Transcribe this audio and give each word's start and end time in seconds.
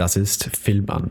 Das 0.00 0.16
ist 0.16 0.56
Film 0.56 0.88
an. 0.88 1.10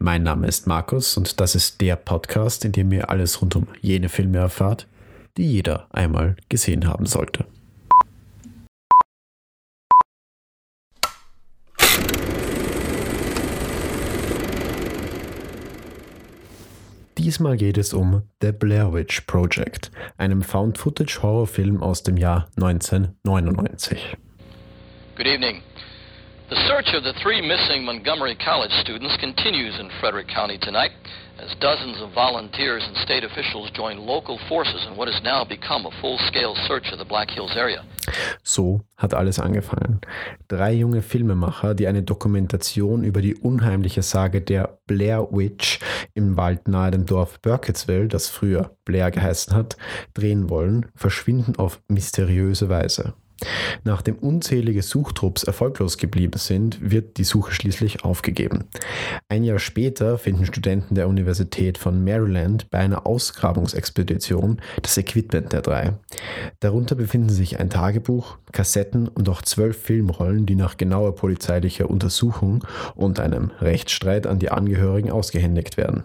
Mein 0.00 0.24
Name 0.24 0.48
ist 0.48 0.66
Markus 0.66 1.16
und 1.16 1.40
das 1.40 1.54
ist 1.54 1.80
der 1.80 1.94
Podcast, 1.94 2.64
in 2.64 2.72
dem 2.72 2.90
ihr 2.90 3.08
alles 3.08 3.40
rund 3.40 3.54
um 3.54 3.68
jene 3.80 4.08
Filme 4.08 4.38
erfahrt, 4.38 4.88
die 5.36 5.48
jeder 5.48 5.86
einmal 5.92 6.34
gesehen 6.48 6.88
haben 6.88 7.06
sollte. 7.06 7.44
Diesmal 17.16 17.56
geht 17.56 17.78
es 17.78 17.94
um 17.94 18.22
The 18.42 18.50
Blair 18.50 18.92
Witch 18.92 19.20
Project, 19.28 19.92
einem 20.16 20.42
Found-Footage-Horrorfilm 20.42 21.80
aus 21.80 22.02
dem 22.02 22.16
Jahr 22.16 22.48
1999. 22.56 24.16
Good 25.16 25.26
evening. 25.26 25.62
The 26.48 26.68
search 26.68 26.94
of 26.94 27.02
the 27.02 27.12
three 27.24 27.42
missing 27.42 27.84
Montgomery 27.84 28.36
College 28.36 28.70
students 28.80 29.16
continues 29.18 29.80
in 29.80 29.90
Frederick 29.98 30.28
County 30.28 30.58
tonight 30.58 30.92
as 31.40 31.52
dozens 31.58 32.00
of 32.00 32.12
volunteers 32.12 32.84
and 32.86 32.96
state 32.98 33.24
officials 33.24 33.68
join 33.72 33.98
local 33.98 34.38
forces 34.48 34.86
in 34.86 34.96
what 34.96 35.08
has 35.08 35.20
now 35.24 35.44
become 35.44 35.86
a 35.86 35.90
full-scale 36.00 36.54
search 36.68 36.92
of 36.92 36.98
the 36.98 37.04
Black 37.04 37.30
Hills 37.30 37.56
area. 37.56 37.84
So 38.44 38.82
hat 38.96 39.12
alles 39.12 39.40
angefangen. 39.40 40.02
Drei 40.46 40.72
junge 40.72 41.02
Filmemacher, 41.02 41.74
die 41.74 41.88
eine 41.88 42.04
Dokumentation 42.04 43.02
über 43.02 43.22
die 43.22 43.34
unheimliche 43.34 44.02
Sage 44.02 44.40
der 44.40 44.78
Blair 44.86 45.26
Witch 45.32 45.80
im 46.14 46.36
Wald 46.36 46.68
nahe 46.68 46.92
dem 46.92 47.06
Dorf 47.06 47.40
Burkittsville, 47.40 48.06
das 48.06 48.28
früher 48.28 48.70
Blair 48.84 49.10
geheißen 49.10 49.52
hat, 49.52 49.76
drehen 50.14 50.48
wollen, 50.48 50.86
verschwinden 50.94 51.56
auf 51.56 51.80
mysteriöse 51.88 52.68
Weise. 52.68 53.14
Nachdem 53.84 54.16
unzählige 54.16 54.82
Suchtrupps 54.82 55.44
erfolglos 55.44 55.98
geblieben 55.98 56.38
sind, 56.38 56.78
wird 56.80 57.18
die 57.18 57.24
Suche 57.24 57.52
schließlich 57.52 58.04
aufgegeben. 58.04 58.64
Ein 59.28 59.44
Jahr 59.44 59.58
später 59.58 60.18
finden 60.18 60.46
Studenten 60.46 60.94
der 60.94 61.08
Universität 61.08 61.78
von 61.78 62.02
Maryland 62.02 62.70
bei 62.70 62.78
einer 62.78 63.06
Ausgrabungsexpedition 63.06 64.60
das 64.82 64.96
Equipment 64.96 65.52
der 65.52 65.62
drei. 65.62 65.92
Darunter 66.60 66.94
befinden 66.94 67.30
sich 67.30 67.60
ein 67.60 67.70
Tagebuch, 67.70 68.38
Kassetten 68.52 69.08
und 69.08 69.28
auch 69.28 69.42
zwölf 69.42 69.76
Filmrollen, 69.80 70.46
die 70.46 70.54
nach 70.54 70.76
genauer 70.76 71.14
polizeilicher 71.14 71.90
Untersuchung 71.90 72.64
und 72.94 73.20
einem 73.20 73.50
Rechtsstreit 73.60 74.26
an 74.26 74.38
die 74.38 74.50
Angehörigen 74.50 75.10
ausgehändigt 75.10 75.76
werden. 75.76 76.04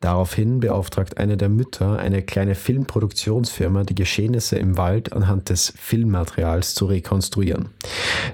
Daraufhin 0.00 0.60
beauftragt 0.60 1.18
eine 1.18 1.36
der 1.36 1.48
Mütter 1.48 1.98
eine 1.98 2.22
kleine 2.22 2.54
Filmproduktionsfirma, 2.54 3.82
die 3.82 3.96
Geschehnisse 3.96 4.56
im 4.56 4.76
Wald 4.76 5.12
anhand 5.12 5.48
des 5.48 5.72
Filmmaterials 5.76 6.74
zu 6.74 6.86
rekonstruieren. 6.86 7.70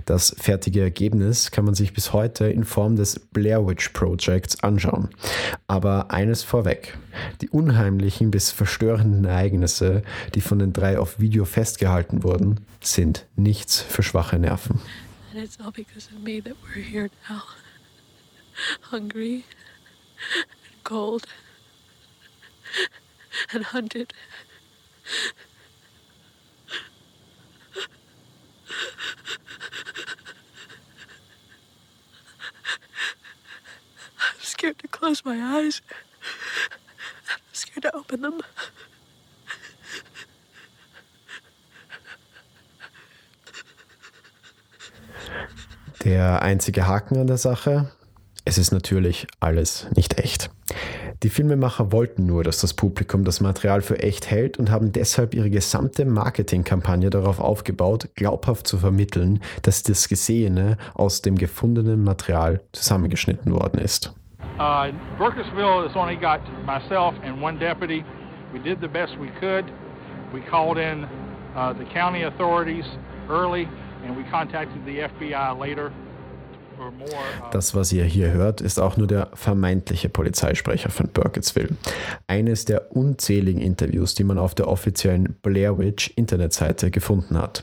Das 0.05 0.37
fertige 0.39 0.83
Ergebnis 0.83 1.51
kann 1.51 1.65
man 1.65 1.75
sich 1.75 1.95
bis 1.95 2.13
heute 2.13 2.47
in 2.47 2.65
Form 2.65 2.97
des 2.97 3.19
Blair 3.19 3.67
Witch 3.67 3.91
Projects 3.91 4.63
anschauen. 4.63 5.09
Aber 5.67 6.11
eines 6.11 6.43
vorweg. 6.43 6.99
Die 7.41 7.49
unheimlichen 7.49 8.31
bis 8.31 8.51
verstörenden 8.51 9.25
Ereignisse, 9.25 10.03
die 10.35 10.43
von 10.43 10.59
den 10.59 10.73
drei 10.73 10.99
auf 10.99 11.19
Video 11.19 11.45
festgehalten 11.45 12.25
wurden, 12.25 12.61
sind 12.83 13.27
nichts 13.37 13.81
für 13.81 14.03
schwache 14.03 14.39
Nerven. 14.39 14.81
And 15.35 15.43
it's 15.43 15.59
all 15.59 15.73
because 15.73 16.09
of 16.15 16.23
me 16.23 16.41
that 16.43 16.55
we're 16.63 16.83
here 16.83 17.11
now. 17.29 17.43
Hungry 18.93 19.45
and 20.35 20.85
cold. 20.85 21.27
And 23.53 23.65
hunted. 23.65 24.13
I'm 34.19 34.41
scared 34.41 34.79
to 34.79 34.89
close 34.89 35.25
my 35.25 35.39
eyes. 35.39 35.83
I'm 37.31 37.41
scared 37.53 37.83
to 37.83 37.95
open 37.97 38.23
them. 38.23 38.41
Der 46.05 46.43
einzige 46.43 46.87
Haken 46.87 47.19
an 47.19 47.27
der 47.27 47.39
Sache, 47.39 47.91
es 48.45 48.59
ist 48.59 48.73
natürlich 48.73 49.27
alles 49.41 49.87
nicht 49.97 50.19
echt. 50.19 50.51
Die 51.25 51.31
Filmemacher 51.31 51.91
wollten 51.91 52.27
nur, 52.27 52.45
dass 52.45 52.61
das 52.61 52.75
Publikum 52.75 53.25
das 53.25 53.41
Material 53.41 53.81
für 53.81 53.99
echt 53.99 54.31
hält 54.31 54.59
und 54.59 54.71
haben 54.71 54.93
deshalb 54.93 55.33
ihre 55.33 55.49
gesamte 55.49 56.05
Marketingkampagne 56.05 57.09
darauf 57.09 57.41
aufgebaut, 57.41 58.11
glaubhaft 58.15 58.67
zu 58.67 58.77
vermitteln, 58.77 59.41
dass 59.63 59.83
das 59.83 60.11
Gesehene 60.11 60.77
aus 60.93 61.23
dem 61.23 61.37
gefundenen 61.37 62.05
Material 62.05 62.61
zusammengeschnitten 62.73 63.53
worden 63.53 63.81
ist. 63.81 64.13
Uh, 64.59 64.93
Burkittsville 65.17 65.89
has 65.89 65.97
only 65.97 66.15
got 66.15 66.41
myself 66.67 67.15
and 67.25 67.41
one 67.41 67.59
deputy. 67.59 68.05
We 68.53 68.59
did 68.59 68.83
the 68.83 68.89
best 68.89 69.15
we 69.19 69.31
could. 69.41 69.65
We 70.35 70.43
called 70.43 70.77
in 70.77 71.07
uh, 71.57 71.73
the 71.73 71.87
county 71.87 72.25
authorities 72.25 72.85
early 73.31 73.67
and 74.05 74.15
we 74.15 74.25
contacted 74.31 74.85
the 74.85 75.09
FBI 75.09 75.59
later. 75.59 75.91
Das, 77.51 77.75
was 77.75 77.93
ihr 77.93 78.05
hier 78.05 78.33
hört, 78.33 78.61
ist 78.61 78.79
auch 78.79 78.97
nur 78.97 79.07
der 79.07 79.29
vermeintliche 79.35 80.09
Polizeisprecher 80.09 80.91
von 80.91 81.09
Burkittsville. 81.09 81.77
Eines 82.27 82.65
der 82.65 82.95
unzähligen 82.97 83.61
Interviews, 83.61 84.15
die 84.15 84.25
man 84.25 84.39
auf 84.39 84.55
der 84.55 84.69
offiziellen 84.69 85.35
Blair 85.43 85.79
Witch 85.79 86.13
Internetseite 86.17 86.91
gefunden 86.91 87.39
hat. 87.39 87.63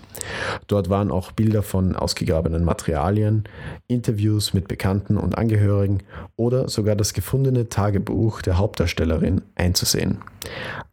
Dort 0.68 0.90
waren 0.90 1.12
auch 1.12 1.32
Bilder 1.32 1.64
von 1.64 1.96
ausgegrabenen 1.96 2.64
Materialien, 2.64 3.44
Interviews 3.88 4.54
mit 4.54 4.68
Bekannten 4.68 5.18
und 5.18 5.38
Angehörigen 5.38 6.00
oder 6.36 6.68
sogar 6.68 6.96
das 6.96 7.14
gefundene 7.14 7.70
Tagebuch 7.70 8.42
der 8.42 8.58
Hauptdarstellerin 8.58 9.42
einzusehen. 9.56 10.20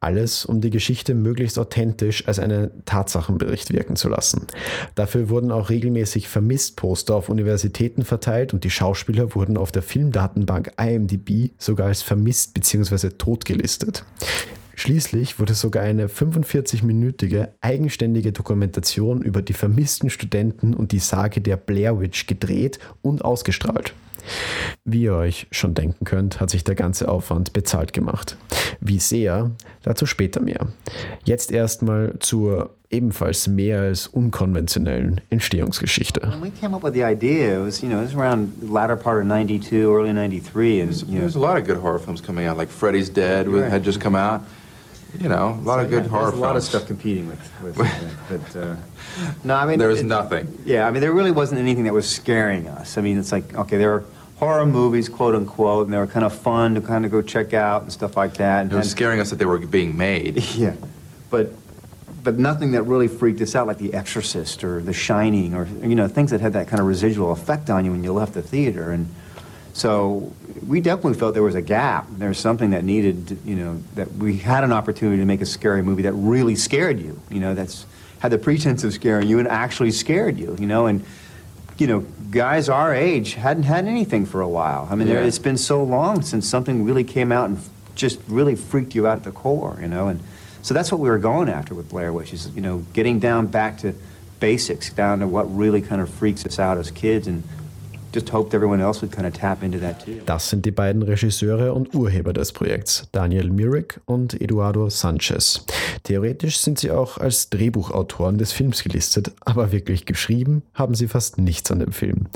Alles, 0.00 0.44
um 0.44 0.60
die 0.60 0.70
Geschichte 0.70 1.14
möglichst 1.14 1.58
authentisch 1.58 2.26
als 2.28 2.38
einen 2.38 2.84
Tatsachenbericht 2.84 3.72
wirken 3.72 3.96
zu 3.96 4.08
lassen. 4.08 4.46
Dafür 4.94 5.28
wurden 5.28 5.50
auch 5.50 5.70
regelmäßig 5.70 6.28
Vermisst-Poster 6.28 7.14
auf 7.16 7.28
Universitäten 7.28 8.04
verteilt 8.04 8.54
und 8.54 8.64
die 8.64 8.70
Schauspieler 8.70 9.34
wurden 9.34 9.56
auf 9.56 9.72
der 9.72 9.82
Filmdatenbank 9.82 10.72
IMDb 10.80 11.50
sogar 11.58 11.88
als 11.88 12.02
vermisst 12.02 12.54
bzw. 12.54 13.10
tot 13.10 13.44
gelistet. 13.44 14.04
Schließlich 14.78 15.40
wurde 15.40 15.54
sogar 15.54 15.82
eine 15.82 16.06
45-minütige 16.06 17.48
eigenständige 17.60 18.30
Dokumentation 18.30 19.22
über 19.22 19.42
die 19.42 19.52
vermissten 19.52 20.08
Studenten 20.08 20.72
und 20.72 20.92
die 20.92 21.00
Sage 21.00 21.40
der 21.40 21.56
Blair 21.56 22.00
Witch 22.00 22.28
gedreht 22.28 22.78
und 23.02 23.24
ausgestrahlt. 23.24 23.92
Wie 24.84 25.02
ihr 25.02 25.14
euch 25.14 25.48
schon 25.50 25.74
denken 25.74 26.04
könnt, 26.04 26.38
hat 26.38 26.50
sich 26.50 26.62
der 26.62 26.76
ganze 26.76 27.08
Aufwand 27.08 27.52
bezahlt 27.52 27.92
gemacht. 27.92 28.36
Wie 28.80 28.98
sehr, 28.98 29.50
dazu 29.82 30.06
später 30.06 30.40
mehr. 30.40 30.68
Jetzt 31.24 31.50
erstmal 31.50 32.14
zur 32.20 32.70
ebenfalls 32.90 33.46
mehr 33.46 33.80
als 33.80 34.06
unkonventionellen 34.06 35.20
Entstehungsgeschichte. 35.30 36.22
When 36.22 36.42
we 36.42 36.50
came 36.50 36.74
up 36.74 36.82
with 36.82 36.94
the 36.94 37.04
idea, 37.04 37.60
it 37.60 37.64
was, 37.64 37.82
you 37.82 37.88
know, 37.88 38.00
it 38.00 38.04
was 38.06 38.14
around 38.14 38.62
latter 38.62 38.96
part 38.96 39.20
of 39.20 39.26
92, 39.26 39.84
early 39.84 40.12
93 40.12 40.80
and 40.80 41.02
you 41.02 41.14
know, 41.14 41.20
there's 41.20 41.36
a 41.36 41.40
lot 41.40 41.58
of 41.58 41.66
good 41.66 41.76
horror 41.76 41.98
films 41.98 42.20
coming 42.20 42.46
out 42.46 42.56
like 42.56 42.68
Freddy's 42.68 43.10
Dead 43.10 43.46
right. 43.48 43.70
had 43.70 43.84
just 43.84 44.00
come 44.00 44.14
out. 44.14 44.42
You 45.18 45.28
know, 45.28 45.58
a 45.58 45.64
lot 45.64 45.78
so, 45.78 45.84
of 45.84 45.90
good 45.90 46.04
yeah, 46.04 46.10
horror 46.10 46.30
films. 46.30 46.38
a 46.38 46.46
lot 46.46 46.56
of 46.56 46.62
stuff 46.62 46.86
competing 46.86 47.28
with, 47.28 47.40
with 47.62 47.76
but 48.28 48.56
uh, 48.56 48.76
no, 49.42 49.54
I 49.54 49.64
mean 49.64 49.78
there 49.78 49.88
was 49.88 50.02
nothing. 50.02 50.58
Yeah, 50.66 50.86
I 50.86 50.90
mean 50.90 51.00
there 51.00 51.12
really 51.12 51.30
wasn't 51.30 51.60
anything 51.60 51.84
that 51.84 51.94
was 51.94 52.08
scaring 52.08 52.68
us. 52.68 52.98
I 52.98 53.00
mean, 53.00 53.18
it's 53.18 53.32
like 53.32 53.54
okay, 53.54 53.78
there 53.78 53.92
are 53.94 54.04
horror 54.38 54.66
movies, 54.66 55.08
quote 55.08 55.34
unquote, 55.34 55.86
and 55.86 55.92
they 55.92 55.98
were 55.98 56.06
kind 56.06 56.24
of 56.24 56.32
fun 56.32 56.74
to 56.74 56.80
kind 56.80 57.04
of 57.04 57.10
go 57.10 57.20
check 57.22 57.52
out 57.52 57.82
and 57.82 57.92
stuff 57.92 58.16
like 58.16 58.34
that. 58.34 58.62
And, 58.62 58.72
it 58.72 58.76
was 58.76 58.90
scaring 58.90 59.20
us 59.20 59.30
that 59.30 59.36
they 59.36 59.44
were 59.44 59.58
being 59.58 59.96
made. 59.96 60.44
Yeah, 60.58 60.74
but 61.30 61.52
but 62.24 62.38
nothing 62.38 62.72
that 62.72 62.82
really 62.82 63.06
freaked 63.06 63.40
us 63.40 63.54
out, 63.54 63.66
like 63.66 63.78
The 63.78 63.94
Exorcist 63.94 64.64
or 64.64 64.80
The 64.80 64.92
Shining, 64.92 65.54
or 65.54 65.66
you 65.66 65.94
know 65.94 66.08
things 66.08 66.30
that 66.30 66.40
had 66.40 66.52
that 66.54 66.68
kind 66.68 66.80
of 66.80 66.86
residual 66.86 67.32
effect 67.32 67.70
on 67.70 67.84
you 67.84 67.92
when 67.92 68.02
you 68.02 68.12
left 68.12 68.34
the 68.34 68.42
theater. 68.42 68.90
And 68.90 69.08
so 69.72 70.32
we 70.66 70.80
definitely 70.80 71.14
felt 71.14 71.34
there 71.34 71.42
was 71.42 71.54
a 71.54 71.62
gap. 71.62 72.06
There 72.10 72.28
was 72.28 72.38
something 72.38 72.70
that 72.70 72.84
needed, 72.84 73.38
you 73.44 73.54
know, 73.54 73.80
that 73.94 74.12
we 74.14 74.38
had 74.38 74.64
an 74.64 74.72
opportunity 74.72 75.18
to 75.18 75.26
make 75.26 75.40
a 75.40 75.46
scary 75.46 75.82
movie 75.82 76.02
that 76.02 76.12
really 76.12 76.56
scared 76.56 76.98
you. 76.98 77.20
You 77.30 77.40
know, 77.40 77.54
that's 77.54 77.86
had 78.18 78.32
the 78.32 78.38
pretense 78.38 78.82
of 78.82 78.92
scaring 78.92 79.28
you 79.28 79.38
and 79.38 79.46
actually 79.46 79.92
scared 79.92 80.38
you. 80.38 80.56
You 80.58 80.66
know, 80.66 80.86
and 80.86 81.04
you 81.78 81.86
know, 81.86 82.00
guys 82.30 82.68
our 82.68 82.94
age 82.94 83.34
hadn't 83.34 83.62
had 83.62 83.86
anything 83.86 84.26
for 84.26 84.40
a 84.40 84.48
while. 84.48 84.88
I 84.90 84.94
mean, 84.94 85.08
yeah. 85.08 85.14
there, 85.14 85.24
it's 85.24 85.38
been 85.38 85.56
so 85.56 85.82
long 85.82 86.22
since 86.22 86.48
something 86.48 86.84
really 86.84 87.04
came 87.04 87.32
out 87.32 87.48
and 87.48 87.58
just 87.94 88.20
really 88.28 88.56
freaked 88.56 88.94
you 88.94 89.06
out 89.06 89.18
at 89.18 89.24
the 89.24 89.32
core, 89.32 89.78
you 89.80 89.88
know. 89.88 90.08
And 90.08 90.20
so 90.62 90.74
that's 90.74 90.90
what 90.90 91.00
we 91.00 91.08
were 91.08 91.18
going 91.18 91.48
after 91.48 91.74
with 91.74 91.88
Blair 91.88 92.12
Witch 92.12 92.32
is, 92.32 92.48
you 92.54 92.60
know, 92.60 92.84
getting 92.92 93.18
down 93.18 93.46
back 93.46 93.78
to 93.78 93.94
basics, 94.40 94.92
down 94.92 95.20
to 95.20 95.26
what 95.26 95.44
really 95.44 95.80
kind 95.80 96.00
of 96.00 96.10
freaks 96.10 96.44
us 96.44 96.58
out 96.58 96.78
as 96.78 96.90
kids 96.90 97.26
and 97.26 97.42
Das 100.26 100.48
sind 100.48 100.64
die 100.64 100.70
beiden 100.70 101.02
Regisseure 101.02 101.74
und 101.74 101.94
Urheber 101.94 102.32
des 102.32 102.52
Projekts, 102.52 103.08
Daniel 103.12 103.50
Myrick 103.50 104.00
und 104.06 104.40
Eduardo 104.40 104.88
Sanchez. 104.88 105.64
Theoretisch 106.04 106.58
sind 106.58 106.78
sie 106.78 106.90
auch 106.90 107.18
als 107.18 107.50
Drehbuchautoren 107.50 108.38
des 108.38 108.52
Films 108.52 108.82
gelistet, 108.82 109.32
aber 109.44 109.72
wirklich 109.72 110.06
geschrieben 110.06 110.62
haben 110.74 110.94
sie 110.94 111.08
fast 111.08 111.38
nichts 111.38 111.70
an 111.70 111.80
dem 111.80 111.92
Film. 111.92 112.26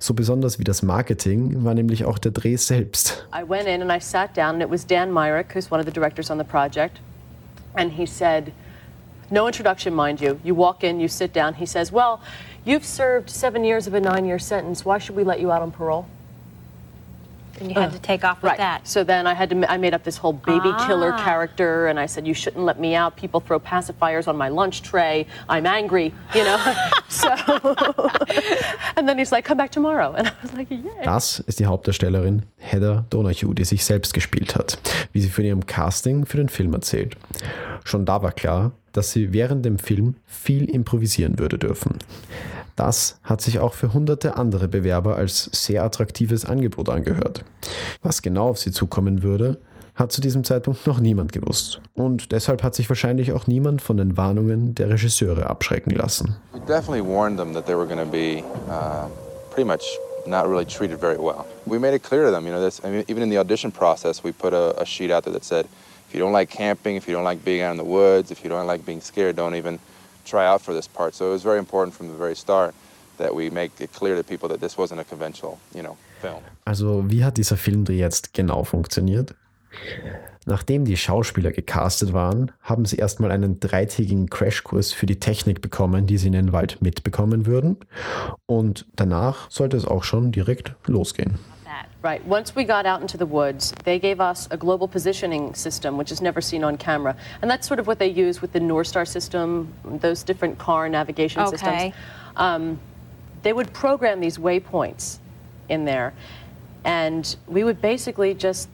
So 0.00 0.14
besonders 0.14 0.58
wie 0.58 0.64
das 0.64 0.82
Marketing 0.82 1.64
war 1.64 1.74
nämlich 1.74 2.04
auch 2.04 2.18
der 2.18 2.32
Dreh 2.32 2.56
selbst. 2.56 3.26
I 3.34 3.48
went 3.48 3.66
in 3.66 3.82
and 3.82 3.92
I 3.92 4.00
sat 4.00 4.36
down 4.36 4.54
and 4.54 4.62
it 4.62 4.70
was 4.70 4.86
Dan 4.86 5.12
Myrick, 5.12 5.54
who's 5.54 5.70
one 5.70 5.80
of 5.80 5.86
the 5.86 5.92
directors 5.92 6.30
on 6.30 6.38
the 6.38 6.44
project, 6.44 7.00
and 7.74 7.92
he 7.92 8.06
said, 8.06 8.52
no 9.30 9.46
introduction, 9.46 9.94
mind 9.94 10.20
you. 10.20 10.40
You 10.42 10.54
walk 10.54 10.82
in, 10.82 11.00
you 11.00 11.08
sit 11.08 11.34
down. 11.34 11.54
He 11.54 11.66
says, 11.66 11.92
Well, 11.92 12.20
you've 12.64 12.84
served 12.84 13.30
seven 13.30 13.64
years 13.64 13.86
of 13.86 13.94
a 13.94 14.00
nine 14.00 14.24
year 14.24 14.38
sentence. 14.38 14.84
Why 14.84 14.98
should 14.98 15.16
we 15.16 15.24
let 15.24 15.40
you 15.40 15.50
out 15.50 15.62
on 15.62 15.70
parole? 15.70 16.06
And 17.60 17.70
you 17.70 17.74
had 17.74 17.90
to 17.90 17.98
take 17.98 18.22
off 18.22 18.40
with 18.40 18.50
right. 18.50 18.58
that. 18.58 18.86
So 18.86 19.02
then 19.02 19.26
I 19.26 19.34
had 19.34 19.50
to. 19.50 19.68
I 19.68 19.78
made 19.78 19.92
up 19.92 20.04
this 20.04 20.16
whole 20.16 20.32
baby 20.32 20.72
killer 20.86 21.12
Ah. 21.12 21.24
character, 21.24 21.88
and 21.88 21.98
I 21.98 22.06
said, 22.06 22.24
"You 22.24 22.32
shouldn't 22.32 22.64
let 22.64 22.78
me 22.78 22.94
out. 22.94 23.16
People 23.16 23.40
throw 23.40 23.58
pacifiers 23.58 24.28
on 24.28 24.36
my 24.36 24.48
lunch 24.48 24.82
tray. 24.82 25.26
I'm 25.48 25.66
angry, 25.66 26.14
you 26.36 26.44
know." 26.44 26.58
so, 27.08 27.28
and 28.96 29.08
then 29.08 29.18
he's 29.18 29.32
like, 29.32 29.44
"Come 29.44 29.58
back 29.58 29.72
tomorrow," 29.72 30.14
and 30.16 30.28
I 30.28 30.32
was 30.40 30.52
like, 30.52 30.68
"Yeah." 30.70 31.02
Das 31.02 31.40
ist 31.40 31.58
die 31.58 31.66
Hauptdarstellerin 31.66 32.44
Heather 32.58 33.04
Donahue, 33.10 33.54
die 33.54 33.64
sich 33.64 33.84
selbst 33.84 34.14
gespielt 34.14 34.54
hat, 34.54 34.78
wie 35.12 35.20
sie 35.20 35.28
von 35.28 35.44
ihrem 35.44 35.66
Casting 35.66 36.26
für 36.26 36.36
den 36.36 36.48
Film 36.48 36.72
erzählt. 36.74 37.16
Schon 37.82 38.04
da 38.04 38.22
war 38.22 38.30
klar, 38.30 38.70
dass 38.98 39.12
sie 39.12 39.32
während 39.32 39.64
dem 39.64 39.78
Film 39.78 40.16
viel 40.26 40.68
improvisieren 40.68 41.38
würde 41.38 41.56
dürfen. 41.56 41.98
Das 42.74 43.20
hat 43.22 43.40
sich 43.40 43.60
auch 43.60 43.74
für 43.74 43.94
hunderte 43.94 44.36
andere 44.36 44.66
Bewerber 44.66 45.14
als 45.14 45.48
sehr 45.52 45.84
attraktives 45.84 46.44
Angebot 46.44 46.88
angehört. 46.88 47.44
Was 48.02 48.22
genau 48.22 48.48
auf 48.48 48.58
sie 48.58 48.72
zukommen 48.72 49.22
würde, 49.22 49.58
hat 49.94 50.10
zu 50.10 50.20
diesem 50.20 50.42
Zeitpunkt 50.42 50.84
noch 50.84 50.98
niemand 50.98 51.32
gewusst. 51.32 51.80
Und 51.94 52.32
deshalb 52.32 52.64
hat 52.64 52.74
sich 52.74 52.88
wahrscheinlich 52.88 53.30
auch 53.30 53.46
niemand 53.46 53.82
von 53.82 53.96
den 53.98 54.16
Warnungen 54.16 54.74
der 54.74 54.90
Regisseure 54.90 55.48
abschrecken 55.48 55.90
lassen. 55.90 56.34
We 56.52 56.60
definitely 56.60 57.06
warned 57.06 57.38
them 57.38 57.54
that 57.54 57.66
they 57.66 57.76
were 57.76 57.86
going 57.86 58.04
to 58.04 58.10
be 58.10 58.42
uh, 58.68 59.08
pretty 59.52 59.64
much 59.64 59.96
not 60.26 60.48
really 60.48 60.66
treated 60.66 61.00
very 61.00 61.18
well. 61.18 61.44
We 61.66 61.78
made 61.78 61.94
it 61.94 62.02
clear 62.02 62.24
to 62.24 62.32
them, 62.32 62.46
you 62.46 62.52
know, 62.52 62.60
this, 62.60 62.80
I 62.84 62.90
mean, 62.90 63.04
even 63.06 63.22
in 63.22 63.30
the 63.30 63.38
audition 63.38 63.70
process, 63.70 64.24
we 64.24 64.32
put 64.32 64.52
a, 64.52 64.74
a 64.80 64.84
sheet 64.84 65.12
out 65.12 65.22
there 65.22 65.32
that 65.34 65.44
said, 65.44 65.66
if 66.08 66.14
you 66.14 66.20
don't 66.20 66.32
like 66.32 66.50
camping, 66.50 66.96
if 66.96 67.06
you 67.06 67.14
don't 67.14 67.24
like 67.24 67.44
being 67.44 67.62
out 67.62 67.72
in 67.72 67.76
the 67.76 67.84
woods, 67.84 68.30
if 68.30 68.42
you 68.42 68.48
don't 68.48 68.66
like 68.66 68.84
being 68.84 69.00
scared, 69.00 69.36
don't 69.36 69.54
even 69.54 69.78
try 70.24 70.46
out 70.46 70.62
for 70.62 70.74
this 70.74 70.88
part. 70.88 71.14
So 71.14 71.26
it 71.26 71.32
was 71.32 71.42
very 71.42 71.58
important 71.58 71.94
from 71.94 72.08
the 72.08 72.14
very 72.14 72.34
start 72.34 72.74
that 73.18 73.34
we 73.34 73.50
make 73.50 73.72
it 73.80 73.92
clear 73.92 74.16
to 74.16 74.22
people 74.22 74.48
that 74.48 74.60
this 74.60 74.76
wasn't 74.78 75.00
a 75.00 75.04
conventional, 75.04 75.58
you 75.74 75.82
know, 75.82 75.96
film. 76.20 76.42
Also, 76.64 77.04
wie 77.08 77.24
hat 77.24 77.36
dieser 77.36 77.56
Filmdreh 77.56 77.98
jetzt 77.98 78.32
genau 78.32 78.64
funktioniert? 78.64 79.34
Nachdem 80.46 80.86
die 80.86 80.96
Schauspieler 80.96 81.52
gecastet 81.52 82.14
waren, 82.14 82.52
haben 82.62 82.86
sie 82.86 82.96
erstmal 82.96 83.30
einen 83.30 83.60
dreitägigen 83.60 84.30
Crashkurs 84.30 84.94
für 84.94 85.04
die 85.04 85.20
Technik 85.20 85.60
bekommen, 85.60 86.06
die 86.06 86.16
sie 86.16 86.28
in 86.28 86.32
den 86.32 86.52
Wald 86.52 86.80
mitbekommen 86.80 87.44
würden. 87.44 87.76
Und 88.46 88.86
danach 88.96 89.50
sollte 89.50 89.76
es 89.76 89.84
auch 89.84 90.04
schon 90.04 90.32
direkt 90.32 90.74
losgehen. 90.86 91.38
Right. 92.00 92.24
Once 92.24 92.54
we 92.54 92.62
got 92.62 92.86
out 92.86 93.00
into 93.00 93.16
the 93.16 93.26
woods, 93.26 93.74
they 93.82 93.98
gave 93.98 94.20
us 94.20 94.46
a 94.52 94.56
global 94.56 94.86
positioning 94.86 95.52
system, 95.54 95.96
which 95.96 96.12
is 96.12 96.22
never 96.22 96.40
seen 96.40 96.62
on 96.62 96.76
camera. 96.76 97.16
And 97.42 97.50
that's 97.50 97.66
sort 97.66 97.80
of 97.80 97.88
what 97.88 97.98
they 97.98 98.06
use 98.06 98.40
with 98.40 98.52
the 98.52 98.60
North 98.60 98.86
Star 98.86 99.04
system, 99.04 99.72
those 99.84 100.22
different 100.22 100.58
car 100.58 100.88
navigation 100.88 101.42
Okay. 101.42 101.50
systems. 101.50 101.94
Um, 102.36 102.78
they 103.42 103.52
would 103.52 103.72
program 103.72 104.20
these 104.20 104.38
waypoints 104.38 105.18
in 105.68 105.84
there. 105.84 106.12
And 106.84 107.34
we 107.48 107.64
would 107.64 107.80
basically 107.82 108.32
just 108.32 108.68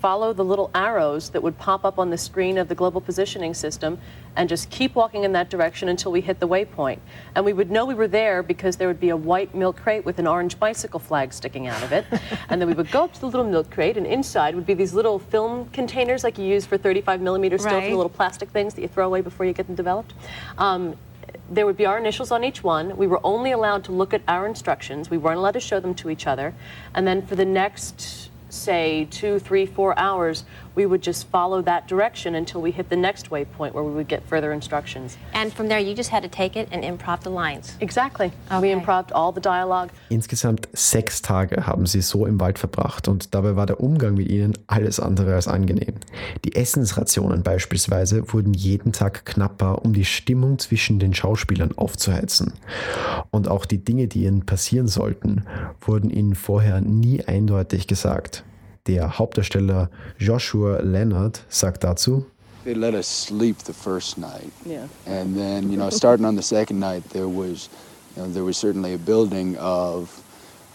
follow 0.00 0.32
the 0.32 0.44
little 0.44 0.70
arrows 0.74 1.30
that 1.30 1.42
would 1.42 1.58
pop 1.58 1.84
up 1.84 1.98
on 1.98 2.10
the 2.10 2.18
screen 2.18 2.58
of 2.58 2.68
the 2.68 2.74
global 2.74 3.00
positioning 3.00 3.54
system 3.54 3.98
and 4.36 4.48
just 4.48 4.70
keep 4.70 4.94
walking 4.94 5.24
in 5.24 5.32
that 5.32 5.50
direction 5.50 5.88
until 5.88 6.12
we 6.12 6.20
hit 6.20 6.38
the 6.38 6.46
waypoint. 6.46 6.98
And 7.34 7.44
we 7.44 7.52
would 7.52 7.70
know 7.70 7.84
we 7.84 7.94
were 7.94 8.06
there 8.06 8.42
because 8.42 8.76
there 8.76 8.86
would 8.86 9.00
be 9.00 9.08
a 9.08 9.16
white 9.16 9.54
milk 9.54 9.76
crate 9.76 10.04
with 10.04 10.18
an 10.18 10.26
orange 10.26 10.58
bicycle 10.60 11.00
flag 11.00 11.32
sticking 11.32 11.66
out 11.66 11.82
of 11.82 11.92
it. 11.92 12.04
and 12.48 12.60
then 12.60 12.68
we 12.68 12.74
would 12.74 12.90
go 12.90 13.04
up 13.04 13.12
to 13.14 13.20
the 13.20 13.26
little 13.26 13.46
milk 13.46 13.70
crate, 13.70 13.96
and 13.96 14.06
inside 14.06 14.54
would 14.54 14.66
be 14.66 14.74
these 14.74 14.94
little 14.94 15.18
film 15.18 15.68
containers 15.70 16.22
like 16.22 16.38
you 16.38 16.44
use 16.44 16.64
for 16.64 16.78
35 16.78 17.20
millimeter 17.20 17.58
stills, 17.58 17.74
Right. 17.74 17.90
the 17.90 17.96
little 17.96 18.10
plastic 18.10 18.50
things 18.50 18.74
that 18.74 18.82
you 18.82 18.88
throw 18.88 19.06
away 19.06 19.20
before 19.20 19.44
you 19.46 19.52
get 19.52 19.66
them 19.66 19.74
developed. 19.74 20.14
Um, 20.56 20.96
there 21.50 21.66
would 21.66 21.76
be 21.76 21.86
our 21.86 21.98
initials 21.98 22.30
on 22.30 22.44
each 22.44 22.62
one. 22.62 22.96
We 22.96 23.06
were 23.06 23.20
only 23.24 23.52
allowed 23.52 23.84
to 23.84 23.92
look 23.92 24.12
at 24.12 24.22
our 24.28 24.46
instructions. 24.46 25.10
We 25.10 25.18
weren't 25.18 25.38
allowed 25.38 25.52
to 25.52 25.60
show 25.60 25.80
them 25.80 25.94
to 25.96 26.10
each 26.10 26.26
other. 26.26 26.54
And 26.94 27.06
then 27.06 27.26
for 27.26 27.36
the 27.36 27.44
next, 27.44 28.27
say, 28.48 29.06
two, 29.10 29.38
three, 29.38 29.66
four 29.66 29.98
hours, 29.98 30.44
we 30.78 30.86
would 30.86 31.02
just 31.02 31.26
follow 31.30 31.60
that 31.62 31.88
direction 31.88 32.36
until 32.36 32.62
we 32.62 32.70
hit 32.70 32.88
the 32.88 32.96
next 32.96 33.30
waypoint 33.30 33.72
where 33.74 33.82
we 33.82 33.92
would 33.92 34.06
get 34.08 34.22
further 34.28 34.52
instructions. 34.52 35.18
And 35.34 35.52
from 35.52 35.68
there, 35.68 35.80
you 35.80 35.92
just 35.94 36.10
had 36.10 36.22
to 36.22 36.28
take 36.28 36.54
it 36.56 36.68
and 36.70 36.84
improv 36.84 37.22
the 37.22 37.30
lines. 37.30 37.76
Exactly. 37.80 38.30
We 38.50 38.56
Okay. 38.58 38.70
improved 38.70 39.12
all 39.12 39.32
the 39.32 39.40
dialogue. 39.40 39.88
Insgesamt 40.08 40.68
sechs 40.72 41.20
Tage 41.20 41.66
haben 41.66 41.86
sie 41.86 42.00
so 42.00 42.26
im 42.26 42.38
Wald 42.38 42.58
verbracht 42.60 43.08
und 43.08 43.34
dabei 43.34 43.56
war 43.56 43.66
der 43.66 43.80
Umgang 43.80 44.14
mit 44.14 44.28
ihnen 44.28 44.54
alles 44.68 45.00
andere 45.00 45.34
als 45.34 45.48
angenehm. 45.48 45.94
Die 46.44 46.54
Essensrationen 46.54 47.42
beispielsweise 47.42 48.32
wurden 48.32 48.54
jeden 48.54 48.92
Tag 48.92 49.24
knapper, 49.24 49.84
um 49.84 49.92
die 49.92 50.04
Stimmung 50.04 50.58
zwischen 50.60 51.00
den 51.00 51.12
Schauspielern 51.12 51.76
aufzuheizen. 51.76 52.52
Und 53.30 53.48
auch 53.48 53.66
die 53.66 53.84
Dinge, 53.84 54.06
die 54.06 54.24
ihnen 54.24 54.46
passieren 54.46 54.86
sollten, 54.86 55.44
wurden 55.80 56.10
ihnen 56.10 56.36
vorher 56.36 56.80
nie 56.80 57.24
eindeutig 57.24 57.88
gesagt. 57.88 58.44
Der 58.88 59.18
Hauptdarsteller 59.18 59.90
Joshua 60.18 60.80
Leonard 60.80 61.40
sagt 61.48 61.84
dazu, 61.84 62.24
They 62.64 62.74
let 62.74 62.94
us 62.94 63.06
sleep 63.06 63.58
the 63.64 63.72
first 63.72 64.18
night. 64.18 64.50
Yeah. 64.64 64.88
And 65.06 65.36
then, 65.36 65.70
you 65.70 65.76
know, 65.76 65.90
starting 65.90 66.26
on 66.26 66.36
the 66.36 66.42
second 66.42 66.80
night, 66.80 67.02
there 67.10 67.28
was, 67.28 67.68
you 68.16 68.22
know, 68.22 68.32
there 68.32 68.44
was 68.44 68.56
certainly 68.58 68.94
a 68.94 68.98
building 68.98 69.56
of, 69.58 70.22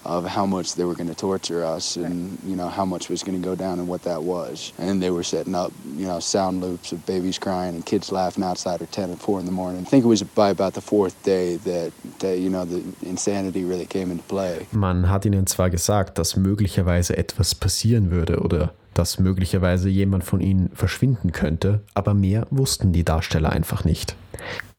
of 0.06 0.26
how 0.26 0.46
much 0.46 0.76
they 0.76 0.84
were 0.84 0.96
going 0.96 1.10
to 1.10 1.16
torture 1.16 1.64
us 1.64 1.96
and, 1.96 2.38
you 2.46 2.56
know, 2.56 2.68
how 2.68 2.86
much 2.86 3.10
was 3.10 3.24
going 3.24 3.42
to 3.42 3.44
go 3.44 3.56
down 3.56 3.80
and 3.80 3.88
what 3.88 4.04
that 4.04 4.24
was. 4.24 4.74
And 4.78 5.02
they 5.02 5.10
were 5.10 5.24
setting 5.24 5.56
up, 5.56 5.72
you 5.96 6.06
know, 6.06 6.20
sound 6.20 6.62
loops 6.62 6.92
of 6.92 7.06
babies 7.06 7.40
crying 7.40 7.76
and 7.76 7.86
kids 7.86 8.12
laughing 8.12 8.44
outside 8.44 8.82
our 8.82 8.88
tent 8.88 9.12
at 9.12 9.20
four 9.20 9.40
in 9.40 9.46
the 9.46 9.52
morning. 9.52 9.82
I 9.82 9.90
think 9.90 10.04
it 10.04 10.08
was 10.08 10.24
by 10.24 10.50
about 10.50 10.74
the 10.74 10.82
fourth 10.82 11.16
day 11.24 11.58
that, 11.58 11.92
that 12.20 12.40
you 12.40 12.50
know, 12.50 12.66
the 12.66 12.84
insanity 13.02 13.64
really 13.64 13.86
came 13.86 14.12
into 14.12 14.24
play. 14.24 14.68
Man 14.72 15.10
hat 15.10 15.26
ihnen 15.26 15.48
zwar 15.48 15.70
gesagt, 15.70 16.18
dass 16.18 16.36
möglicherweise 16.36 17.18
etwas 17.18 17.56
passieren 17.56 18.12
würde 18.12 18.40
oder 18.40 18.74
dass 18.94 19.20
möglicherweise 19.20 19.90
jemand 19.90 20.24
von 20.24 20.40
ihnen 20.40 20.70
verschwinden 20.74 21.32
könnte, 21.32 21.82
aber 21.94 22.14
mehr 22.14 22.46
wussten 22.52 22.94
die 22.94 23.04
Darsteller 23.04 23.52
einfach 23.52 23.86
nicht. 23.86 24.16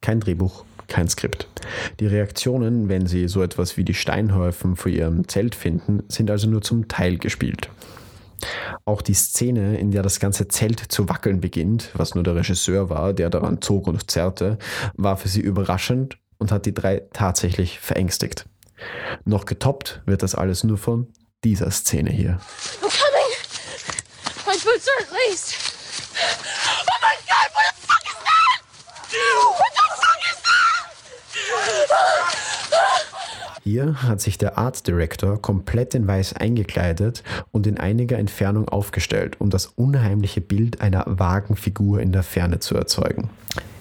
Kein 0.01 0.21
Drehbuch, 0.21 0.65
kein 0.95 1.09
Skript. 1.09 1.49
Die 1.99 2.07
Reaktionen, 2.07 2.89
wenn 2.89 3.07
sie 3.07 3.27
so 3.27 3.43
etwas 3.43 3.77
wie 3.77 3.83
die 3.85 3.95
Steinhäufen 3.95 4.77
vor 4.77 4.93
ihrem 4.93 5.27
Zelt 5.27 5.57
finden, 5.57 6.05
sind 6.09 6.31
also 6.31 6.49
nur 6.49 6.63
zum 6.63 6.87
Teil 6.87 7.19
gespielt. 7.19 7.69
Auch 8.85 9.03
die 9.03 9.15
Szene, 9.15 9.77
in 9.77 9.91
der 9.91 10.05
das 10.05 10.21
ganze 10.21 10.47
Zelt 10.47 10.79
zu 10.79 11.09
wackeln 11.09 11.41
beginnt, 11.41 11.91
was 11.95 12.15
nur 12.15 12.23
der 12.23 12.37
Regisseur 12.37 12.91
war, 12.91 13.13
der 13.13 13.29
daran 13.29 13.61
zog 13.61 13.89
und 13.89 14.09
zerrte, 14.09 14.57
war 14.95 15.17
für 15.17 15.27
sie 15.29 15.41
überraschend 15.41 16.17
und 16.39 16.53
hat 16.53 16.65
die 16.65 16.75
drei 16.75 17.03
tatsächlich 17.13 17.81
verängstigt. 17.81 18.47
Noch 19.25 19.47
getoppt 19.47 20.01
wird 20.07 20.23
das 20.23 20.37
alles 20.37 20.63
nur 20.63 20.79
von 20.79 21.09
dieser 21.43 21.73
Szene 21.73 22.11
hier. 22.11 22.39
I'm 22.83 22.89
coming! 22.89 23.33
My 24.47 24.53
boots 24.63 24.87
aren't 24.89 25.11
laced! 25.11 25.57
Oh 26.15 26.99
my 27.03 27.17
god, 27.27 27.49
what 27.53 27.65
the 27.67 27.83
fuck 27.83 28.05
is 28.07 28.19
that? 28.29 28.59
What 29.59 29.73
the 29.75 29.87
fuck 29.99 30.23
is 30.31 30.39
that? 30.43 30.65
Hier 33.65 34.03
hat 34.03 34.21
sich 34.21 34.37
der 34.37 34.59
Art 34.59 34.87
Director 34.87 35.41
komplett 35.41 35.95
in 35.95 36.07
weiß 36.07 36.35
eingekleidet 36.35 37.23
und 37.51 37.67
in 37.67 37.79
einiger 37.79 38.19
Entfernung 38.19 38.69
aufgestellt, 38.69 39.41
um 39.41 39.49
das 39.49 39.65
unheimliche 39.65 40.43
Bild 40.43 40.83
einer 40.83 41.05
vagen 41.07 41.57
Figur 41.57 42.01
in 42.01 42.13
der 42.13 42.25
Ferne 42.25 42.59
zu 42.59 42.75
erzeugen. 42.75 43.31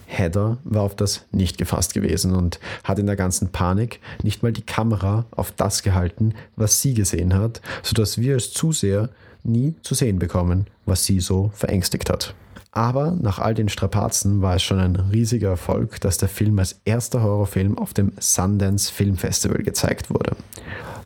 Heather 0.05 0.57
war 0.63 0.83
auf 0.83 0.95
das 0.95 1.25
nicht 1.33 1.57
gefasst 1.57 1.93
gewesen 1.93 2.33
und 2.33 2.61
hat 2.85 2.97
in 2.97 3.07
der 3.07 3.17
ganzen 3.17 3.49
Panik 3.49 3.99
nicht 4.23 4.41
mal 4.41 4.53
die 4.53 4.61
Kamera 4.61 5.25
auf 5.31 5.51
das 5.51 5.83
gehalten, 5.83 6.33
was 6.55 6.79
sie 6.79 6.93
gesehen 6.93 7.33
hat, 7.33 7.59
sodass 7.81 8.17
wir 8.17 8.35
als 8.35 8.53
Zuseher 8.53 9.09
nie 9.43 9.75
zu 9.81 9.95
sehen 9.95 10.17
bekommen, 10.17 10.67
was 10.85 11.03
sie 11.03 11.19
so 11.19 11.51
verängstigt 11.55 12.09
hat. 12.09 12.33
Aber 12.75 13.11
nach 13.11 13.37
all 13.37 13.53
den 13.53 13.69
Strapazen 13.69 14.41
war 14.41 14.55
es 14.55 14.63
schon 14.63 14.79
ein 14.79 14.95
riesiger 14.95 15.49
Erfolg, 15.49 16.01
dass 16.01 16.17
der 16.17 16.27
Film 16.27 16.57
als 16.57 16.81
erster 16.85 17.21
Horrorfilm 17.21 17.77
auf 17.77 17.93
dem 17.93 18.13
Sundance 18.19 18.91
Film 18.91 19.15
Festival 19.15 19.61
gezeigt 19.61 20.09
wurde. 20.09 20.35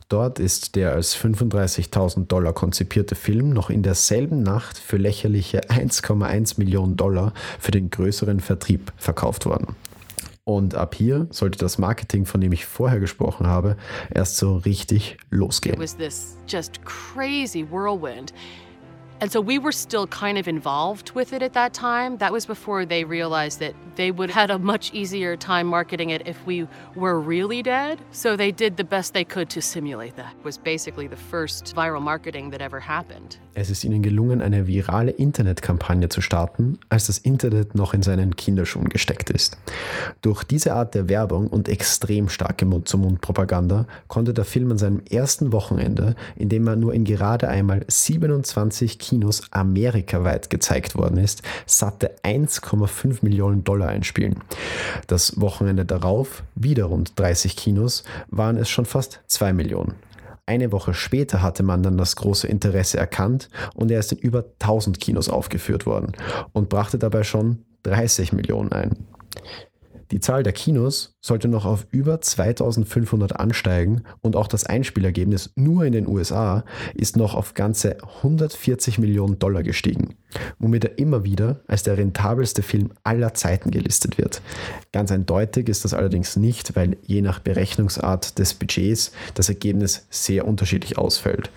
Dort 0.08 0.38
ist 0.38 0.76
der 0.76 0.92
als 0.92 1.14
35.000 1.14 2.26
Dollar 2.26 2.54
konzipierte 2.54 3.14
Film 3.14 3.50
noch 3.50 3.68
in 3.68 3.82
derselben 3.82 4.42
Nacht 4.42 4.78
für 4.78 4.96
lächerliche 4.96 5.68
1,1 5.68 6.54
Millionen 6.56 6.96
Dollar 6.96 7.34
für 7.60 7.72
den 7.72 7.90
größeren 7.90 8.40
Vertrieb 8.40 8.90
verkauft 8.96 9.44
worden. 9.44 9.76
Und 10.44 10.74
ab 10.74 10.94
hier 10.94 11.26
sollte 11.28 11.58
das 11.58 11.76
Marketing, 11.76 12.24
von 12.24 12.40
dem 12.40 12.52
ich 12.52 12.64
vorher 12.64 13.00
gesprochen 13.00 13.46
habe, 13.46 13.76
erst 14.10 14.38
so 14.38 14.56
richtig 14.56 15.18
losgehen. 15.28 15.74
It 15.74 15.82
was 15.82 15.94
this 15.94 16.38
just 16.48 16.82
crazy 16.86 17.66
whirlwind. 17.70 18.32
And 19.20 19.32
so 19.32 19.40
we 19.40 19.58
were 19.58 19.72
still 19.72 20.06
kind 20.06 20.38
of 20.38 20.46
involved 20.46 21.10
with 21.10 21.32
it 21.32 21.42
at 21.42 21.52
that 21.54 21.72
time. 21.74 22.18
That 22.18 22.32
was 22.32 22.46
before 22.46 22.86
they 22.86 23.02
realized 23.02 23.58
that 23.58 23.74
they 23.96 24.12
would 24.12 24.30
have 24.30 24.48
had 24.48 24.50
a 24.52 24.58
much 24.60 24.94
easier 24.94 25.36
time 25.36 25.66
marketing 25.66 26.10
it 26.10 26.26
if 26.26 26.46
we 26.46 26.68
were 26.94 27.18
really 27.18 27.60
dead. 27.62 28.00
So 28.12 28.36
they 28.36 28.52
did 28.52 28.76
the 28.76 28.84
best 28.84 29.14
they 29.14 29.24
could 29.24 29.50
to 29.50 29.60
simulate 29.60 30.14
that. 30.16 30.34
It 30.38 30.44
was 30.44 30.56
basically 30.56 31.08
the 31.08 31.16
first 31.16 31.74
viral 31.74 32.00
marketing 32.00 32.50
that 32.50 32.62
ever 32.62 32.78
happened. 32.78 33.38
Es 33.60 33.70
ist 33.70 33.82
ihnen 33.82 34.02
gelungen, 34.02 34.40
eine 34.40 34.68
virale 34.68 35.10
Internetkampagne 35.10 36.08
zu 36.08 36.20
starten, 36.20 36.78
als 36.90 37.08
das 37.08 37.18
Internet 37.18 37.74
noch 37.74 37.92
in 37.92 38.04
seinen 38.04 38.36
Kinderschuhen 38.36 38.88
gesteckt 38.88 39.30
ist. 39.30 39.58
Durch 40.22 40.44
diese 40.44 40.74
Art 40.74 40.94
der 40.94 41.08
Werbung 41.08 41.48
und 41.48 41.68
extrem 41.68 42.28
starke 42.28 42.66
Mund-zu-Mund-Propaganda 42.66 43.88
konnte 44.06 44.32
der 44.32 44.44
Film 44.44 44.70
an 44.70 44.78
seinem 44.78 45.02
ersten 45.10 45.50
Wochenende, 45.50 46.14
in 46.36 46.48
dem 46.48 46.68
er 46.68 46.76
nur 46.76 46.94
in 46.94 47.02
gerade 47.02 47.48
einmal 47.48 47.84
27 47.88 49.00
Kinos 49.00 49.42
amerikaweit 49.50 50.50
gezeigt 50.50 50.94
worden 50.94 51.18
ist, 51.18 51.42
satte 51.66 52.14
1,5 52.22 53.18
Millionen 53.22 53.64
Dollar 53.64 53.88
einspielen. 53.88 54.36
Das 55.08 55.40
Wochenende 55.40 55.84
darauf, 55.84 56.44
wieder 56.54 56.84
rund 56.84 57.18
30 57.18 57.56
Kinos, 57.56 58.04
waren 58.30 58.56
es 58.56 58.68
schon 58.68 58.84
fast 58.84 59.18
2 59.26 59.52
Millionen. 59.52 59.94
Eine 60.48 60.72
Woche 60.72 60.94
später 60.94 61.42
hatte 61.42 61.62
man 61.62 61.82
dann 61.82 61.98
das 61.98 62.16
große 62.16 62.46
Interesse 62.46 62.96
erkannt 62.96 63.50
und 63.74 63.90
er 63.90 63.98
ist 63.98 64.12
in 64.12 64.18
über 64.18 64.46
1000 64.60 64.98
Kinos 64.98 65.28
aufgeführt 65.28 65.84
worden 65.84 66.12
und 66.54 66.70
brachte 66.70 66.98
dabei 66.98 67.22
schon 67.22 67.66
30 67.82 68.32
Millionen 68.32 68.72
ein. 68.72 68.96
Die 70.10 70.20
Zahl 70.20 70.42
der 70.42 70.54
Kinos 70.54 71.16
sollte 71.20 71.48
noch 71.48 71.66
auf 71.66 71.86
über 71.90 72.20
2500 72.20 73.38
ansteigen 73.38 74.02
und 74.22 74.36
auch 74.36 74.46
das 74.46 74.64
Einspielergebnis 74.64 75.52
nur 75.54 75.84
in 75.84 75.92
den 75.92 76.08
USA 76.08 76.64
ist 76.94 77.16
noch 77.16 77.34
auf 77.34 77.52
ganze 77.52 78.02
140 78.02 78.98
Millionen 78.98 79.38
Dollar 79.38 79.62
gestiegen, 79.62 80.14
womit 80.58 80.84
er 80.84 80.98
immer 80.98 81.24
wieder 81.24 81.60
als 81.66 81.82
der 81.82 81.98
rentabelste 81.98 82.62
Film 82.62 82.90
aller 83.04 83.34
Zeiten 83.34 83.70
gelistet 83.70 84.16
wird. 84.16 84.40
Ganz 84.92 85.12
eindeutig 85.12 85.68
ist 85.68 85.84
das 85.84 85.92
allerdings 85.92 86.36
nicht, 86.36 86.74
weil 86.74 86.96
je 87.02 87.20
nach 87.20 87.40
Berechnungsart 87.40 88.38
des 88.38 88.54
Budgets 88.54 89.12
das 89.34 89.50
Ergebnis 89.50 90.06
sehr 90.08 90.46
unterschiedlich 90.46 90.96
ausfällt. 90.96 91.50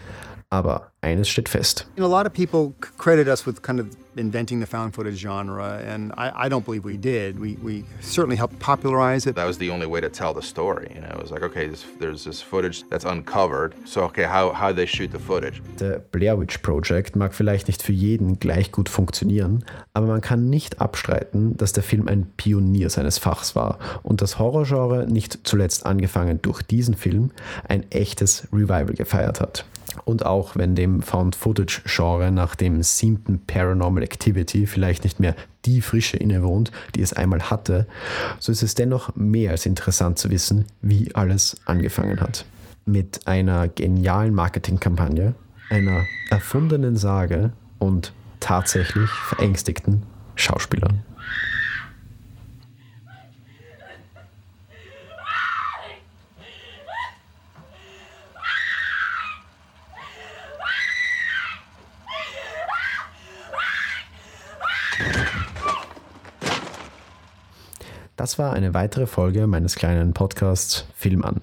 Aber 0.51 0.91
eines 1.01 1.29
steht 1.29 1.50
fest. 1.50 1.88
You 1.96 2.03
know, 2.03 2.08
a 2.08 2.15
lot 2.15 2.27
of 2.27 2.34
people 2.34 2.74
credit 2.98 3.27
us 3.27 3.46
with 3.46 3.62
kind 3.62 3.79
of 3.79 3.88
inventing 4.17 4.60
the 4.60 4.65
found 4.65 4.93
footage 4.93 5.17
genre, 5.17 5.81
and 5.86 6.12
I, 6.17 6.46
I 6.46 6.50
don't 6.50 6.65
believe 6.65 6.84
we 6.84 6.98
did. 6.98 7.39
We, 7.39 7.58
we 7.63 7.86
certainly 8.01 8.36
helped 8.36 8.60
popularize 8.60 9.25
it. 9.25 9.36
That 9.36 9.48
was 9.48 9.58
the 9.58 9.70
only 9.70 9.88
way 9.88 10.01
to 10.01 10.10
tell 10.10 10.34
the 10.34 10.41
story. 10.41 10.91
You 10.93 11.01
know, 11.01 11.08
it 11.08 11.22
was 11.22 11.31
like, 11.31 11.43
okay, 11.43 11.67
this, 11.67 11.86
there's 12.00 12.25
this 12.25 12.41
footage 12.41 12.84
that's 12.89 13.05
uncovered. 13.05 13.74
So, 13.86 14.03
okay, 14.03 14.24
how 14.24 14.51
how 14.51 14.74
they 14.74 14.86
shoot 14.86 15.12
the 15.12 15.20
footage? 15.20 15.62
Der 15.79 16.00
Blair 16.00 16.38
Witch 16.38 16.62
Project 16.62 17.15
mag 17.15 17.34
vielleicht 17.34 17.67
nicht 17.67 17.81
für 17.81 17.93
jeden 17.93 18.39
gleich 18.39 18.72
gut 18.72 18.89
funktionieren, 18.89 19.63
aber 19.93 20.08
man 20.08 20.22
kann 20.22 20.50
nicht 20.50 20.81
abstreiten, 20.81 21.55
dass 21.58 21.72
der 21.72 21.84
Film 21.84 22.08
ein 22.08 22.31
Pionier 22.38 22.89
seines 22.89 23.17
Fachs 23.17 23.55
war 23.55 23.79
und 24.03 24.22
das 24.22 24.38
Horrorgenre 24.38 25.08
nicht 25.08 25.39
zuletzt 25.43 25.86
angefangen 25.86 26.41
durch 26.41 26.62
diesen 26.62 26.96
Film 26.96 27.31
ein 27.67 27.89
echtes 27.91 28.48
Revival 28.51 28.93
gefeiert 28.93 29.39
hat. 29.39 29.65
Und 30.06 30.26
auch 30.26 30.56
wenn 30.56 30.76
dem 30.76 31.02
Found-Footage-Genre 31.02 32.32
nach 32.32 32.56
dem 32.56 32.82
siebten 32.84 33.46
Paranormal 33.46 34.04
Activity 34.04 34.68
vielleicht 34.68 35.04
nicht 35.04 35.20
mehr 35.20 35.36
die 35.66 35.82
Frische 35.82 36.18
innewohnt, 36.18 36.72
die 36.96 37.02
es 37.02 37.14
einmal 37.14 37.50
hatte, 37.50 37.88
so 38.40 38.52
ist 38.52 38.64
es 38.64 38.76
dennoch 38.76 39.16
mehr 39.16 39.52
als 39.52 39.66
interessant 39.66 40.18
zu 40.18 40.30
wissen, 40.30 40.66
wie 40.82 41.14
alles 41.16 41.58
angefangen 41.66 42.20
hat. 42.20 42.46
Mit 42.86 43.28
einer 43.28 43.68
genialen 43.68 44.34
Marketingkampagne, 44.34 45.36
einer 45.70 46.06
erfundenen 46.30 46.98
Sage 46.98 47.54
und 47.80 48.14
tatsächlich 48.40 49.10
verängstigten 49.10 50.04
Schauspielern. 50.36 51.04
Das 68.22 68.38
war 68.38 68.54
eine 68.54 68.75
weitere 68.75 69.08
Folge 69.08 69.48
meines 69.48 69.74
kleinen 69.74 70.13
Podcasts 70.13 70.86
Film 70.94 71.25
an. 71.25 71.38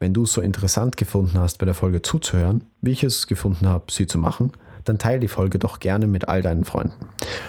Wenn 0.00 0.12
du 0.12 0.24
es 0.24 0.32
so 0.32 0.40
interessant 0.40 0.96
gefunden 0.96 1.38
hast, 1.38 1.58
bei 1.58 1.66
der 1.66 1.74
Folge 1.74 2.02
zuzuhören, 2.02 2.64
wie 2.80 2.90
ich 2.90 3.04
es 3.04 3.28
gefunden 3.28 3.68
habe, 3.68 3.92
sie 3.92 4.08
zu 4.08 4.18
machen, 4.18 4.50
dann 4.84 4.98
teile 4.98 5.20
die 5.20 5.28
Folge 5.28 5.58
doch 5.58 5.80
gerne 5.80 6.06
mit 6.06 6.28
all 6.28 6.42
deinen 6.42 6.64
Freunden. 6.64 7.06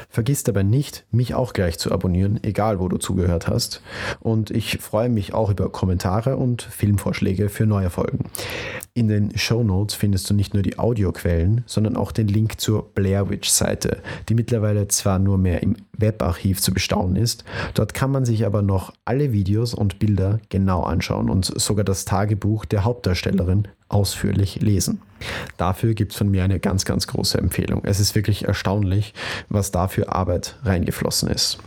Vergiss 0.10 0.44
dabei 0.44 0.64
nicht, 0.64 1.06
mich 1.12 1.34
auch 1.34 1.54
gleich 1.54 1.80
zu 1.80 1.92
abonnieren, 1.92 2.40
egal 2.44 2.80
wo 2.80 2.88
du 2.88 2.98
zugehört 2.98 3.48
hast. 3.48 3.82
Und 4.20 4.52
ich 4.52 4.80
freue 4.80 5.10
mich 5.10 5.34
auch 5.34 5.50
über 5.50 5.70
Kommentare 5.70 6.38
und 6.38 6.62
Filmvorschläge 6.62 7.50
für 7.50 7.66
neue 7.66 7.90
Folgen. 7.90 8.30
In 8.94 9.08
den 9.08 9.38
Show 9.38 9.64
Notes 9.64 9.96
findest 9.96 10.30
du 10.30 10.34
nicht 10.34 10.54
nur 10.54 10.64
die 10.64 10.78
Audioquellen, 10.78 11.64
sondern 11.66 11.96
auch 11.96 12.12
den 12.12 12.28
Link 12.28 12.60
zur 12.60 12.94
Blair 12.94 13.30
Witch 13.30 13.50
Seite, 13.50 14.02
die 14.28 14.36
mittlerweile 14.36 14.90
zwar 14.90 15.18
nur 15.18 15.38
mehr 15.38 15.64
im 15.64 15.78
Webarchiv 15.98 16.62
zu 16.62 16.74
bestaunen 16.74 17.16
ist, 17.16 17.46
dort 17.74 17.94
kann 17.94 18.12
man 18.12 18.26
sich 18.26 18.46
aber 18.46 18.62
noch 18.62 18.94
alle 19.06 19.32
Videos 19.32 19.74
und 19.74 20.00
Bilder 20.00 20.40
genau 20.50 20.84
anschauen 20.84 21.30
und 21.30 21.46
sogar 21.46 21.86
das 21.86 22.06
Tagebuch 22.06 22.66
der 22.66 22.84
Hauptdarstellerin 22.84 23.68
ausführlich 23.88 24.62
lesen. 24.62 25.02
Dafür 25.58 25.94
gibt 25.94 26.12
es 26.12 26.18
von 26.18 26.30
mir 26.30 26.44
eine 26.44 26.60
ganz, 26.60 26.86
ganz 26.86 27.08
große 27.08 27.38
Empfehlung. 27.38 27.82
Es 27.84 28.00
ist 28.00 28.16
wirklich 28.16 28.46
erstaunlich, 28.46 29.14
was 29.50 29.72
da 29.72 29.88
für 29.88 30.12
Arbeit 30.12 30.58
reingeflossen 30.64 31.30
ist. 31.30 31.60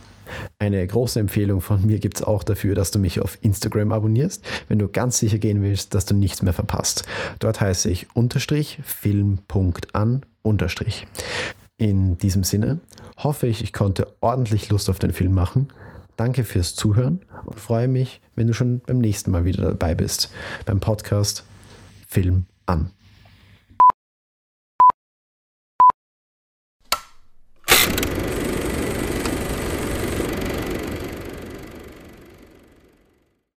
Eine 0.59 0.85
große 0.85 1.19
Empfehlung 1.19 1.61
von 1.61 1.85
mir 1.85 1.99
gibt 1.99 2.17
es 2.17 2.23
auch 2.23 2.43
dafür, 2.43 2.75
dass 2.75 2.91
du 2.91 2.99
mich 2.99 3.21
auf 3.21 3.37
Instagram 3.41 3.91
abonnierst, 3.91 4.43
wenn 4.67 4.79
du 4.79 4.87
ganz 4.87 5.19
sicher 5.19 5.37
gehen 5.37 5.61
willst, 5.61 5.93
dass 5.93 6.05
du 6.05 6.15
nichts 6.15 6.41
mehr 6.41 6.53
verpasst. 6.53 7.05
Dort 7.39 7.61
heiße 7.61 7.89
ich 7.89 8.07
unterstrich 8.15 8.79
film.an 8.83 10.25
unterstrich. 10.41 11.07
In 11.77 12.17
diesem 12.17 12.43
Sinne 12.43 12.79
hoffe 13.17 13.47
ich, 13.47 13.61
ich 13.61 13.73
konnte 13.73 14.07
ordentlich 14.21 14.69
Lust 14.69 14.89
auf 14.89 14.99
den 14.99 15.13
Film 15.13 15.33
machen. 15.33 15.67
Danke 16.15 16.45
fürs 16.45 16.75
Zuhören 16.75 17.19
und 17.45 17.59
freue 17.59 17.89
mich, 17.89 18.21
wenn 18.35 18.47
du 18.47 18.53
schon 18.53 18.79
beim 18.79 18.99
nächsten 18.99 19.31
Mal 19.31 19.43
wieder 19.43 19.63
dabei 19.63 19.95
bist 19.95 20.31
beim 20.65 20.79
Podcast 20.79 21.43
Film 22.07 22.45
an. 22.65 22.91